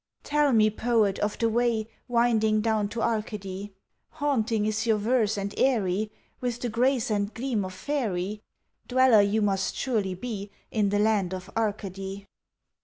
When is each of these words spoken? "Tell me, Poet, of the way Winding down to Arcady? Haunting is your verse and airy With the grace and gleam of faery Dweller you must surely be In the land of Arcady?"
"Tell 0.23 0.51
me, 0.51 0.71
Poet, 0.71 1.19
of 1.19 1.37
the 1.37 1.47
way 1.47 1.85
Winding 2.07 2.59
down 2.61 2.89
to 2.89 3.03
Arcady? 3.03 3.71
Haunting 4.13 4.65
is 4.65 4.87
your 4.87 4.97
verse 4.97 5.37
and 5.37 5.53
airy 5.59 6.11
With 6.39 6.59
the 6.59 6.69
grace 6.69 7.11
and 7.11 7.31
gleam 7.31 7.63
of 7.63 7.71
faery 7.75 8.41
Dweller 8.87 9.21
you 9.21 9.43
must 9.43 9.75
surely 9.75 10.15
be 10.15 10.49
In 10.71 10.89
the 10.89 10.97
land 10.97 11.35
of 11.35 11.51
Arcady?" 11.55 12.25